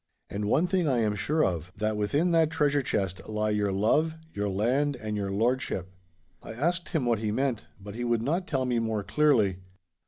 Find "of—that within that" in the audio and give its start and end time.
1.45-2.49